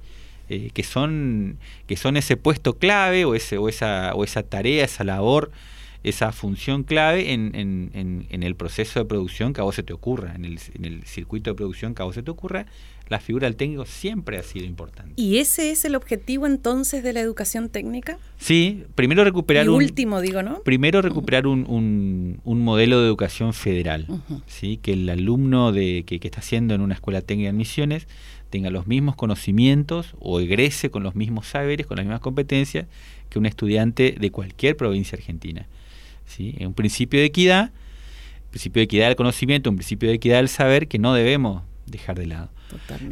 Eh, 0.49 0.71
que, 0.75 0.83
son, 0.83 1.59
que 1.87 1.97
son 1.97 2.17
ese 2.17 2.37
puesto 2.37 2.75
clave 2.75 3.25
o, 3.25 3.35
ese, 3.35 3.59
o, 3.59 3.69
esa, 3.69 4.13
o 4.15 4.25
esa 4.25 4.43
tarea, 4.43 4.85
esa 4.85 5.05
labor, 5.05 5.51
esa 6.03 6.33
función 6.33 6.83
clave 6.83 7.33
en, 7.33 7.55
en, 7.55 8.27
en, 8.29 8.43
el 8.43 8.57
proceso 8.57 8.99
de 8.99 9.07
producción 9.07 9.53
que 9.53 9.61
a 9.61 9.65
vos 9.65 9.77
se 9.77 9.83
te 9.83 9.93
ocurra, 9.93 10.35
en 10.35 10.45
el, 10.45 10.59
en 10.75 10.85
el 10.85 11.05
circuito 11.05 11.51
de 11.51 11.55
producción 11.55 11.95
que 11.95 12.03
a 12.03 12.05
vos 12.05 12.17
se 12.17 12.23
te 12.23 12.31
ocurra, 12.31 12.67
la 13.13 13.21
figura 13.21 13.47
del 13.47 13.57
técnico 13.57 13.85
siempre 13.85 14.39
ha 14.39 14.43
sido 14.43 14.67
importante. 14.67 15.13
¿Y 15.17 15.39
ese 15.39 15.71
es 15.71 15.85
el 15.85 15.95
objetivo 15.95 16.47
entonces 16.47 17.05
de 17.05 17.13
la 17.13 17.21
educación 17.21 17.69
técnica? 17.69 18.19
Sí, 18.39 18.85
primero 18.95 19.23
recuperar 19.23 19.67
y 19.67 19.69
un... 19.69 19.77
último, 19.77 20.21
digo, 20.21 20.43
¿no? 20.43 20.63
Primero 20.63 21.03
recuperar 21.03 21.47
un, 21.47 21.65
un, 21.69 22.41
un 22.43 22.61
modelo 22.61 23.01
de 23.01 23.07
educación 23.07 23.53
federal, 23.53 24.09
¿sí? 24.47 24.79
que 24.79 24.95
el 24.95 25.09
alumno 25.09 25.73
de, 25.73 26.05
que, 26.07 26.19
que 26.19 26.29
está 26.29 26.41
haciendo 26.41 26.75
en 26.75 26.81
una 26.81 26.95
escuela 26.95 27.21
técnica 27.21 27.51
en 27.51 27.57
Misiones 27.57 28.09
tenga 28.51 28.71
los 28.71 28.87
mismos 28.87 29.15
conocimientos 29.15 30.15
o 30.19 30.41
egrese 30.41 30.91
con 30.91 31.03
los 31.03 31.15
mismos 31.15 31.47
saberes, 31.47 31.87
con 31.87 31.97
las 31.97 32.05
mismas 32.05 32.21
competencias 32.21 32.87
que 33.29 33.39
un 33.39 33.47
estudiante 33.47 34.17
de 34.19 34.31
cualquier 34.31 34.77
provincia 34.77 35.17
argentina. 35.17 35.67
¿sí? 36.27 36.57
Un 36.61 36.75
principio 36.75 37.21
de 37.21 37.27
equidad, 37.27 37.73
un 38.45 38.51
principio 38.51 38.81
de 38.81 38.85
equidad 38.85 39.07
del 39.09 39.17
conocimiento, 39.17 39.71
un 39.71 39.77
principio 39.77 40.09
de 40.09 40.17
equidad 40.17 40.39
del 40.39 40.49
saber 40.49 40.89
que 40.89 40.99
no 40.99 41.15
debemos 41.15 41.63
dejar 41.87 42.19
de 42.19 42.27
lado. 42.27 42.51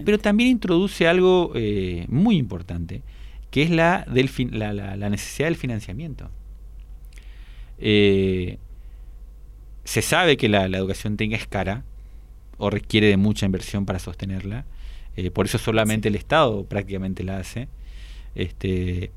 Pero 0.05 0.19
también 0.19 0.51
introduce 0.51 1.07
algo 1.07 1.53
eh, 1.55 2.07
muy 2.09 2.37
importante, 2.37 3.03
que 3.51 3.63
es 3.63 3.71
la, 3.71 4.07
del 4.11 4.31
la, 4.53 4.73
la, 4.73 5.11
necesidad 5.11 5.49
del 5.49 5.57
financiamiento. 5.57 6.31
Eh, 7.79 8.59
se 9.85 10.03
sabe 10.03 10.37
que 10.37 10.49
la, 10.49 10.67
educación 10.67 11.17
técnica 11.17 11.43
es 11.43 11.49
cara 11.49 11.85
o 12.59 12.71
requiere 12.71 13.09
de 13.09 13.17
mucha 13.17 13.47
inversión 13.47 13.87
para 13.87 13.99
sostenerla. 13.99 14.67
Eh, 15.17 15.31
por 15.31 15.47
eso 15.47 15.59
solamente 15.59 16.09
el 16.09 16.15
Estado 16.15 16.65
prácticamente 16.65 17.25
la 17.25 17.39
hace. 17.39 17.69
Este, 18.35 19.11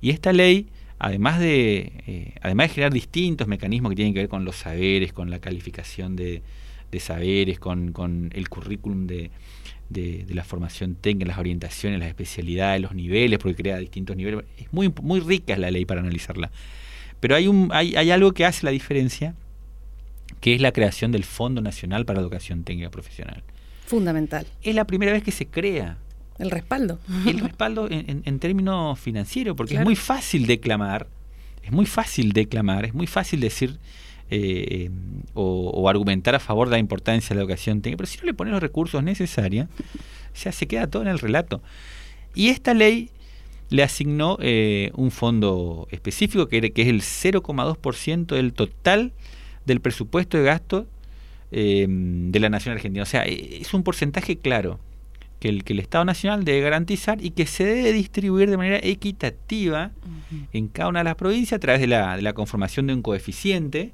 y 0.00 0.10
esta 0.10 0.32
ley, 0.32 0.68
además 0.98 1.40
de, 1.40 1.92
eh, 2.06 2.34
además 2.40 2.68
de 2.68 2.74
generar 2.74 2.92
distintos 2.92 3.48
mecanismos 3.48 3.90
que 3.90 3.96
tienen 3.96 4.14
que 4.14 4.20
ver 4.20 4.28
con 4.28 4.44
los 4.44 4.56
saberes, 4.56 5.12
con 5.12 5.30
la 5.30 5.40
calificación 5.40 6.16
de, 6.16 6.42
saberes, 7.00 7.58
con, 7.58 8.30
el 8.34 8.48
currículum 8.48 9.06
de, 9.06 9.30
la 10.28 10.44
formación 10.44 10.94
técnica, 10.96 11.28
las 11.28 11.38
orientaciones, 11.38 12.00
las 12.00 12.08
especialidades, 12.08 12.80
los 12.80 12.94
niveles, 12.94 13.38
porque 13.38 13.56
crea 13.56 13.78
distintos 13.78 14.16
niveles. 14.16 14.44
Es 14.58 14.72
muy, 14.72 14.92
muy 15.02 15.20
rica 15.20 15.56
la 15.56 15.70
ley 15.70 15.84
para 15.84 16.00
analizarla. 16.00 16.50
Pero 17.20 17.36
hay, 17.36 17.48
un, 17.48 17.70
hay, 17.72 17.96
hay 17.96 18.10
algo 18.10 18.32
que 18.32 18.44
hace 18.44 18.64
la 18.66 18.70
diferencia, 18.70 19.34
que 20.40 20.54
es 20.54 20.60
la 20.60 20.72
creación 20.72 21.12
del 21.12 21.24
Fondo 21.24 21.60
Nacional 21.60 22.04
para 22.04 22.18
la 22.18 22.22
Educación 22.22 22.64
Técnica 22.64 22.90
Profesional. 22.90 23.42
Fundamental. 23.86 24.46
Es 24.62 24.74
la 24.74 24.86
primera 24.86 25.12
vez 25.12 25.22
que 25.22 25.30
se 25.30 25.46
crea. 25.46 25.98
El 26.38 26.50
respaldo. 26.50 26.98
El 27.26 27.38
respaldo 27.40 27.88
en, 27.90 28.38
términos 28.40 28.98
financieros, 28.98 29.56
porque 29.56 29.74
es 29.76 29.84
muy 29.84 29.96
fácil 29.96 30.46
declamar, 30.46 31.06
es 31.62 31.70
muy 31.70 31.86
fácil 31.86 32.32
declamar, 32.32 32.84
es 32.86 32.94
muy 32.94 33.06
fácil 33.06 33.40
decir 33.40 33.78
eh, 34.36 34.90
o, 35.34 35.88
argumentar 35.88 36.34
a 36.34 36.40
favor 36.40 36.68
de 36.68 36.72
la 36.72 36.78
importancia 36.78 37.30
de 37.30 37.34
la 37.36 37.42
educación 37.42 37.80
técnica, 37.80 37.98
pero 37.98 38.06
si 38.06 38.18
no 38.18 38.24
le 38.24 38.34
pones 38.34 38.52
los 38.52 38.62
recursos 38.62 39.02
necesarios, 39.02 39.68
ya 40.42 40.52
se 40.52 40.66
queda 40.66 40.86
todo 40.86 41.02
en 41.02 41.08
el 41.08 41.18
relato. 41.18 41.62
Y 42.34 42.48
esta 42.48 42.74
ley 42.74 43.10
le 43.70 43.82
asignó 43.82 44.38
eh, 44.40 44.90
un 44.94 45.10
fondo 45.10 45.88
específico 45.90 46.48
que, 46.48 46.58
es 46.58 46.88
el 46.88 47.00
0,2% 47.00 48.26
del 48.26 48.52
total 48.52 49.12
del 49.66 49.80
presupuesto 49.80 50.38
de 50.38 50.44
gasto 50.44 50.86
eh, 51.50 51.86
de 51.88 52.40
la 52.40 52.48
Nación 52.48 52.74
Argentina. 52.74 53.02
O 53.02 53.06
sea, 53.06 53.24
eh, 53.24 53.58
es 53.60 53.72
un 53.74 53.82
porcentaje 53.82 54.36
claro 54.36 54.78
que 55.40 55.48
el, 55.48 55.64
que 55.64 55.72
el 55.72 55.80
Estado 55.80 56.04
Nacional 56.04 56.44
debe 56.44 56.60
garantizar 56.60 57.22
y 57.22 57.30
que 57.30 57.46
se 57.46 57.64
debe 57.64 57.92
distribuir 57.92 58.50
de 58.50 58.56
manera 58.56 58.78
equitativa 58.82 59.90
en 60.52 60.68
cada 60.68 60.88
una 60.88 61.00
de 61.00 61.04
las 61.04 61.16
provincias 61.16 61.58
a 61.58 61.60
través 61.60 61.80
de 61.80 61.86
la, 61.86 62.16
de 62.16 62.22
la 62.22 62.32
conformación 62.32 62.86
de 62.86 62.94
un 62.94 63.02
coeficiente, 63.02 63.92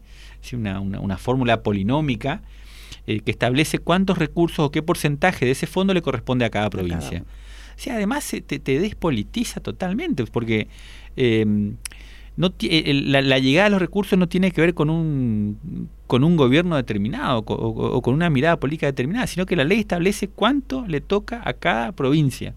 una, 0.52 0.80
una, 0.80 1.18
fórmula 1.18 1.62
polinómica 1.62 2.42
eh, 3.06 3.20
que 3.20 3.30
establece 3.30 3.78
cuántos 3.78 4.18
recursos 4.18 4.66
o 4.66 4.70
qué 4.70 4.82
porcentaje 4.82 5.44
de 5.44 5.52
ese 5.52 5.66
fondo 5.66 5.92
le 5.92 6.02
corresponde 6.02 6.44
a 6.44 6.50
cada 6.50 6.70
provincia. 6.70 7.24
O 7.76 7.82
sea, 7.82 7.94
además 7.94 8.28
te, 8.28 8.58
te 8.58 8.78
despolitiza 8.78 9.60
totalmente, 9.60 10.24
porque 10.26 10.68
no 12.36 12.52
la, 12.58 13.38
llegada 13.38 13.64
de 13.64 13.70
los 13.70 13.80
recursos 13.80 14.18
no 14.18 14.28
tiene 14.28 14.50
que 14.50 14.60
ver 14.60 14.74
con 14.74 14.90
un, 14.90 15.88
con 16.06 16.24
un 16.24 16.36
gobierno 16.36 16.76
determinado 16.76 17.44
o, 17.46 18.02
con 18.02 18.14
una 18.14 18.30
mirada 18.30 18.58
política 18.58 18.86
determinada, 18.86 19.26
sino 19.26 19.46
que 19.46 19.56
la 19.56 19.64
ley 19.64 19.80
establece 19.80 20.28
cuánto 20.28 20.86
le 20.86 21.00
toca 21.00 21.42
a 21.44 21.52
cada 21.52 21.92
provincia. 21.92 22.54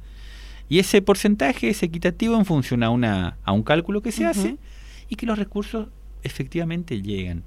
Y 0.69 0.79
ese 0.79 1.01
porcentaje 1.01 1.69
es 1.69 1.83
equitativo 1.83 2.37
en 2.37 2.45
función 2.45 2.83
a, 2.83 2.89
una, 2.89 3.37
a 3.43 3.51
un 3.51 3.63
cálculo 3.63 4.01
que 4.01 4.11
se 4.11 4.25
hace 4.25 4.57
y 5.09 5.15
que 5.15 5.25
los 5.25 5.37
recursos 5.37 5.87
efectivamente 6.23 7.01
llegan. 7.01 7.43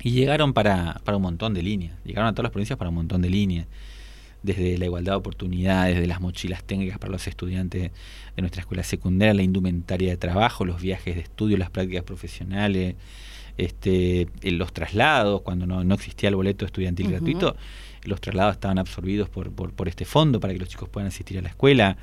Y 0.00 0.12
llegaron 0.12 0.52
para, 0.52 1.00
para 1.04 1.16
un 1.16 1.24
montón 1.24 1.54
de 1.54 1.62
líneas, 1.62 1.96
llegaron 2.04 2.28
a 2.28 2.32
todas 2.32 2.44
las 2.44 2.52
provincias 2.52 2.78
para 2.78 2.90
un 2.90 2.94
montón 2.94 3.20
de 3.20 3.30
líneas 3.30 3.66
desde 4.42 4.78
la 4.78 4.84
igualdad 4.84 5.12
de 5.12 5.16
oportunidades, 5.16 5.96
desde 5.96 6.06
las 6.06 6.20
mochilas 6.20 6.64
técnicas 6.64 6.98
para 6.98 7.12
los 7.12 7.26
estudiantes 7.26 7.90
de 8.36 8.42
nuestra 8.42 8.60
escuela 8.60 8.82
secundaria, 8.82 9.34
la 9.34 9.42
indumentaria 9.42 10.10
de 10.10 10.16
trabajo, 10.16 10.64
los 10.64 10.80
viajes 10.80 11.14
de 11.14 11.22
estudio, 11.22 11.56
las 11.56 11.70
prácticas 11.70 12.04
profesionales, 12.04 12.94
este, 13.56 14.28
los 14.42 14.72
traslados, 14.72 15.42
cuando 15.42 15.66
no, 15.66 15.94
existía 15.94 16.28
el 16.28 16.36
boleto 16.36 16.64
estudiantil 16.64 17.10
gratuito, 17.10 17.56
los 18.04 18.20
traslados 18.20 18.54
estaban 18.54 18.78
absorbidos 18.78 19.28
por, 19.28 19.50
por, 19.52 19.88
este 19.88 20.04
fondo 20.04 20.40
para 20.40 20.52
que 20.52 20.60
los 20.60 20.68
chicos 20.68 20.88
puedan 20.88 21.08
asistir 21.08 21.38
a 21.38 21.42
la 21.42 21.48
escuela. 21.48 21.96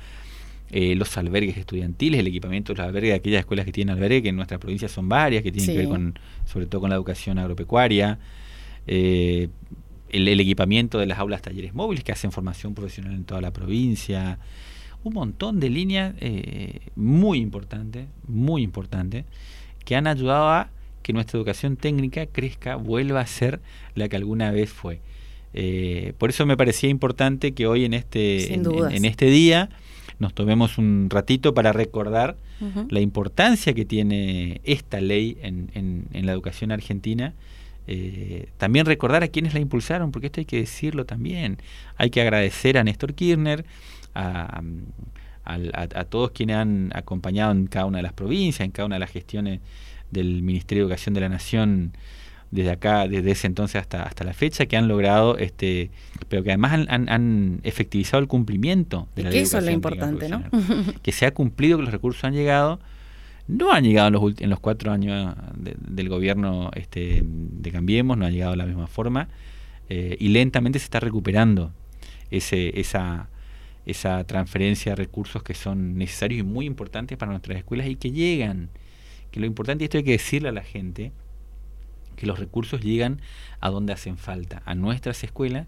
Eh, 0.72 0.96
los 0.96 1.16
albergues 1.16 1.56
estudiantiles, 1.56 2.18
el 2.20 2.26
equipamiento 2.26 2.72
de 2.72 2.78
los 2.78 2.86
albergues 2.86 3.10
de 3.12 3.16
aquellas 3.16 3.40
escuelas 3.40 3.64
que 3.64 3.72
tienen 3.72 3.94
albergue, 3.94 4.22
que 4.22 4.28
en 4.30 4.36
nuestra 4.36 4.58
provincia 4.58 4.88
son 4.88 5.08
varias, 5.08 5.42
que 5.42 5.52
tienen 5.52 5.74
que 5.74 5.78
ver 5.78 5.88
con, 5.88 6.18
sobre 6.44 6.66
todo 6.66 6.80
con 6.82 6.90
la 6.90 6.96
educación 6.96 7.38
agropecuaria. 7.38 8.18
Eh, 8.86 9.48
el, 10.16 10.40
equipamiento 10.40 10.98
de 10.98 11.06
las 11.06 11.18
aulas 11.18 11.42
talleres 11.42 11.74
móviles 11.74 12.04
que 12.04 12.12
hacen 12.12 12.32
formación 12.32 12.74
profesional 12.74 13.14
en 13.14 13.24
toda 13.24 13.40
la 13.40 13.52
provincia, 13.52 14.38
un 15.04 15.14
montón 15.14 15.60
de 15.60 15.70
líneas 15.70 16.14
eh, 16.20 16.80
muy 16.96 17.38
importantes, 17.38 18.06
muy 18.26 18.62
importantes, 18.62 19.24
que 19.84 19.96
han 19.96 20.06
ayudado 20.06 20.48
a 20.48 20.70
que 21.02 21.12
nuestra 21.12 21.38
educación 21.38 21.76
técnica 21.76 22.26
crezca, 22.26 22.76
vuelva 22.76 23.20
a 23.20 23.26
ser 23.26 23.60
la 23.94 24.08
que 24.08 24.16
alguna 24.16 24.50
vez 24.50 24.70
fue. 24.70 25.00
Eh, 25.54 26.12
por 26.18 26.30
eso 26.30 26.44
me 26.44 26.56
parecía 26.56 26.90
importante 26.90 27.52
que 27.52 27.66
hoy 27.66 27.84
en 27.84 27.94
este, 27.94 28.52
en, 28.54 29.04
este 29.04 29.26
día 29.26 29.70
nos 30.18 30.34
tomemos 30.34 30.78
un 30.78 31.08
ratito 31.08 31.54
para 31.54 31.72
recordar 31.72 32.36
la 32.88 33.00
importancia 33.00 33.74
que 33.74 33.84
tiene 33.84 34.60
esta 34.64 35.00
ley 35.00 35.36
en, 35.42 35.70
en 35.74 36.26
la 36.26 36.32
educación 36.32 36.72
argentina 36.72 37.34
eh, 37.86 38.48
también 38.56 38.86
recordar 38.86 39.22
a 39.22 39.28
quienes 39.28 39.54
la 39.54 39.60
impulsaron, 39.60 40.10
porque 40.10 40.26
esto 40.26 40.40
hay 40.40 40.46
que 40.46 40.58
decirlo 40.58 41.04
también. 41.04 41.58
Hay 41.96 42.10
que 42.10 42.20
agradecer 42.20 42.78
a 42.78 42.84
Néstor 42.84 43.14
Kirchner, 43.14 43.64
a, 44.14 44.62
todos 46.08 46.30
quienes 46.32 46.56
han 46.56 46.90
acompañado 46.94 47.52
en 47.52 47.66
cada 47.66 47.86
una 47.86 47.98
de 47.98 48.02
las 48.02 48.12
provincias, 48.12 48.64
en 48.64 48.72
cada 48.72 48.86
una 48.86 48.96
de 48.96 49.00
las 49.00 49.10
gestiones 49.10 49.60
del 50.10 50.42
Ministerio 50.42 50.84
de 50.84 50.86
Educación 50.86 51.14
de 51.14 51.20
la 51.20 51.28
Nación 51.28 51.92
desde 52.50 52.70
acá, 52.70 53.06
desde 53.08 53.32
ese 53.32 53.46
entonces 53.46 53.80
hasta, 53.80 54.04
hasta 54.04 54.24
la 54.24 54.32
fecha, 54.32 54.66
que 54.66 54.76
han 54.76 54.88
logrado, 54.88 55.36
este, 55.36 55.90
pero 56.28 56.42
que 56.42 56.50
además 56.50 56.86
han, 56.88 57.60
efectivizado 57.64 58.20
el 58.20 58.28
cumplimiento 58.28 59.08
de 59.14 59.24
la 59.24 59.30
ley. 59.30 59.40
Eso 59.40 59.58
es 59.58 59.64
lo 59.64 59.70
importante, 59.70 60.28
¿no? 60.28 60.42
que 61.02 61.12
se 61.12 61.26
ha 61.26 61.34
cumplido, 61.34 61.78
que 61.78 61.84
los 61.84 61.92
recursos 61.92 62.24
han 62.24 62.34
llegado 62.34 62.80
no 63.48 63.72
han 63.72 63.84
llegado 63.84 64.08
en 64.08 64.12
los, 64.14 64.40
en 64.40 64.50
los 64.50 64.60
cuatro 64.60 64.92
años 64.92 65.34
del 65.56 66.08
gobierno 66.08 66.70
este, 66.74 67.22
de 67.24 67.70
Cambiemos, 67.70 68.18
no 68.18 68.26
ha 68.26 68.30
llegado 68.30 68.52
de 68.52 68.56
la 68.56 68.66
misma 68.66 68.86
forma, 68.86 69.28
eh, 69.88 70.16
y 70.18 70.28
lentamente 70.28 70.78
se 70.78 70.84
está 70.84 70.98
recuperando 71.00 71.72
ese, 72.30 72.78
esa, 72.80 73.28
esa 73.84 74.24
transferencia 74.24 74.92
de 74.92 74.96
recursos 74.96 75.42
que 75.42 75.54
son 75.54 75.96
necesarios 75.96 76.40
y 76.40 76.42
muy 76.42 76.66
importantes 76.66 77.16
para 77.16 77.30
nuestras 77.30 77.58
escuelas 77.58 77.86
y 77.86 77.96
que 77.96 78.10
llegan. 78.10 78.68
Que 79.30 79.38
lo 79.38 79.46
importante, 79.46 79.84
esto 79.84 79.98
hay 79.98 80.04
que 80.04 80.12
decirle 80.12 80.48
a 80.48 80.52
la 80.52 80.62
gente, 80.62 81.12
que 82.16 82.26
los 82.26 82.38
recursos 82.38 82.80
llegan 82.80 83.20
a 83.60 83.70
donde 83.70 83.92
hacen 83.92 84.16
falta, 84.16 84.62
a 84.64 84.74
nuestras 84.74 85.22
escuelas, 85.22 85.66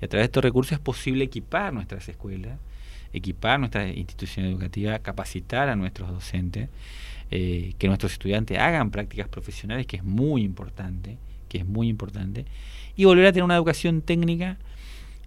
y 0.00 0.04
a 0.06 0.08
través 0.08 0.24
de 0.24 0.26
estos 0.26 0.42
recursos 0.42 0.72
es 0.72 0.78
posible 0.78 1.24
equipar 1.24 1.72
nuestras 1.72 2.08
escuelas, 2.08 2.58
equipar 3.12 3.60
nuestra 3.60 3.88
institución 3.88 4.46
educativa, 4.46 4.98
capacitar 5.00 5.68
a 5.68 5.76
nuestros 5.76 6.10
docentes 6.10 6.70
eh, 7.30 7.74
que 7.78 7.86
nuestros 7.86 8.12
estudiantes 8.12 8.58
hagan 8.58 8.90
prácticas 8.90 9.28
profesionales, 9.28 9.86
que 9.86 9.96
es 9.96 10.04
muy 10.04 10.42
importante, 10.42 11.18
que 11.48 11.58
es 11.58 11.66
muy 11.66 11.88
importante, 11.88 12.44
y 12.96 13.04
volver 13.04 13.26
a 13.26 13.32
tener 13.32 13.44
una 13.44 13.56
educación 13.56 14.02
técnica 14.02 14.58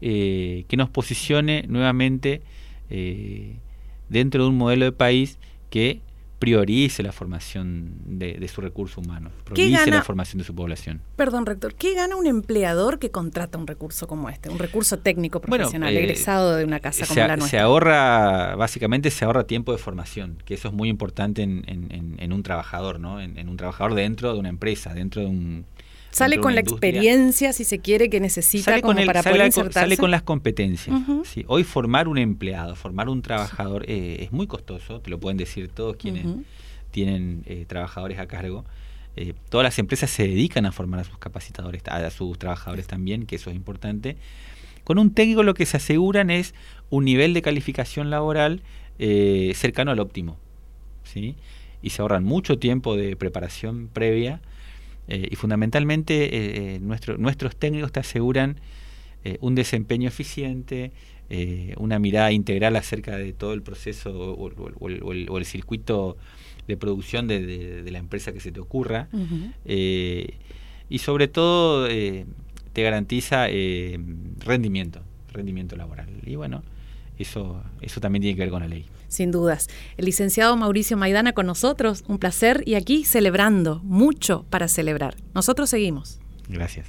eh, 0.01 0.65
que 0.67 0.75
nos 0.75 0.89
posicione 0.89 1.65
nuevamente 1.69 2.41
eh, 2.89 3.55
dentro 4.10 4.43
de 4.43 4.50
un 4.50 4.57
modelo 4.57 4.86
de 4.86 4.91
país 4.91 5.39
que 5.69 6.01
priorice 6.44 7.02
la 7.04 7.14
formación 7.14 7.94
de, 8.04 8.46
su 8.50 8.60
recurso 8.60 9.00
humano, 9.00 9.32
priorice 9.46 9.90
la 9.90 10.04
formación 10.04 10.40
de 10.40 10.44
su 10.44 10.54
población. 10.54 11.00
Perdón, 11.16 11.46
rector, 11.46 11.74
¿qué 11.74 11.94
gana 11.94 12.18
un 12.18 12.28
empleador 12.28 13.00
que 13.00 13.12
contrata 13.12 13.58
un 13.58 13.66
recurso 13.66 14.08
como 14.08 14.28
este, 14.28 14.50
un 14.50 14.60
recurso 14.60 15.00
técnico 15.00 15.40
profesional, 15.40 15.96
eh, 15.96 16.04
egresado 16.04 16.58
de 16.58 16.66
una 16.66 16.82
casa 16.82 17.08
como 17.08 17.18
la 17.18 17.38
nuestra? 17.38 17.48
Se 17.48 17.60
ahorra, 17.60 18.58
básicamente 18.58 19.10
se 19.10 19.24
ahorra 19.24 19.46
tiempo 19.46 19.72
de 19.72 19.78
formación, 19.78 20.38
que 20.44 20.56
eso 20.56 20.68
es 20.68 20.74
muy 20.74 20.90
importante 20.90 21.44
en, 21.44 22.34
un 22.34 22.44
trabajador, 22.44 23.00
¿no? 23.00 23.22
En, 23.22 23.48
un 23.48 23.56
trabajador 23.56 23.94
dentro 23.94 24.34
de 24.34 24.40
una 24.40 24.50
empresa, 24.50 24.94
dentro 24.94 25.22
de 25.22 25.28
un... 25.28 25.66
Sale 26.13 26.38
con 26.38 26.53
la 26.53 26.62
experiencia, 26.62 27.53
si 27.53 27.63
se 27.63 27.79
quiere, 27.79 28.10
que 28.10 28.20
necesita 28.20 28.65
sale 28.65 28.82
como 28.82 29.03
para 29.05 29.24
poder 29.24 29.48
insertarse. 29.48 29.79
Sale 29.79 29.98
con 29.98 30.12
las 30.12 30.22
competencias. 30.22 30.96
Hoy 31.48 31.63
formar 31.63 32.08
un 32.08 32.20
empleado, 32.20 32.75
formar 32.75 33.10
un 33.10 33.22
trabajador 33.22 33.86
eh, 33.88 34.17
es 34.20 34.32
muy 34.32 34.46
costoso, 34.46 35.01
te 35.01 35.10
lo 35.10 35.20
pueden 35.20 35.38
decir 35.38 35.70
todos 35.70 35.96
quienes 35.96 36.25
tienen 36.91 37.43
eh, 37.48 37.65
trabajadores 37.67 38.20
a 38.20 38.27
cargo. 38.27 38.63
Eh, 39.15 39.34
todas 39.50 39.63
las 39.63 39.79
empresas 39.79 40.10
se 40.10 40.27
dedican 40.27 40.65
a 40.65 40.72
formar 40.72 41.00
a 41.00 41.03
sus 41.03 41.17
capacitadores, 41.17 41.82
a 41.88 42.10
sus 42.12 42.38
trabajadores 42.38 42.88
también, 42.88 43.25
que 43.25 43.38
eso 43.38 43.50
es 43.50 43.55
importante. 43.55 44.17
Con 44.84 45.00
un 45.00 45.13
técnico 45.13 45.41
lo 45.43 45.55
que 45.55 45.65
se 45.65 45.77
aseguran 45.77 46.29
es 46.29 46.53
un 46.89 47.05
nivel 47.05 47.34
de 47.34 47.41
calificación 47.41 48.10
laboral 48.12 48.62
cercano 49.00 49.91
al 49.91 50.00
óptimo. 50.00 50.38
¿sí? 51.03 51.36
Y 51.82 51.89
se 51.89 52.01
ahorran 52.03 52.24
mucho 52.24 52.60
tiempo 52.60 52.96
de 52.96 53.15
preparación 53.15 53.89
previa 53.91 54.41
eh, 55.07 55.27
y 55.29 55.36
fundamentalmente 55.36 56.24
eh, 56.24 56.75
eh, 56.75 56.79
nuestros 56.79 57.55
técnicos 57.55 57.91
te 57.91 58.00
aseguran 58.00 58.60
un 59.39 59.55
desempeño 59.55 60.10
eficiente, 60.10 60.91
una 61.77 61.98
mirada 61.98 62.33
integral 62.33 62.75
acerca 62.75 63.15
de 63.15 63.31
todo 63.31 63.53
el 63.53 63.62
proceso 63.62 64.12
o, 64.12 64.89
el, 64.89 65.45
circuito 65.45 66.17
de 66.67 66.75
producción 66.75 67.29
de, 67.29 67.86
la 67.89 68.00
empresa 68.00 68.33
que 68.33 68.41
se 68.41 68.51
te 68.51 68.60
ocurra. 68.60 69.07
y 69.65 70.98
sobre 70.98 71.29
todo 71.29 71.88
te 71.88 72.83
garantiza 72.83 73.48
rendimiento, 74.39 75.00
rendimiento 75.31 75.77
laboral. 75.77 76.10
Y 76.25 76.36
bueno, 76.36 76.62
eso, 77.17 77.63
eso 77.79 78.01
también 78.01 78.24
tiene 78.24 78.36
que 78.36 78.41
ver 78.41 78.50
con 78.50 78.60
la 78.60 78.67
ley 78.67 78.86
sin 79.13 79.32
dudas. 79.32 79.67
El 79.98 80.05
licenciado 80.05 80.55
Mauricio 80.58 80.98
Maidana 80.98 81.34
con 81.34 81.46
nosotros, 81.46 82.03
un 82.08 82.17
placer 82.17 82.63
y 82.65 82.75
aquí 82.75 83.05
celebrando, 83.05 83.79
mucho 83.84 84.46
para 84.50 84.67
celebrar. 84.67 85.15
Nosotros 85.34 85.70
seguimos. 85.70 86.20
Gracias. 86.50 86.88